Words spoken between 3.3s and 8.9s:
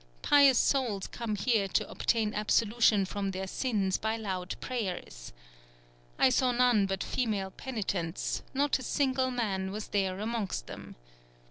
sins by loud prayers. I saw none but female penitents, not a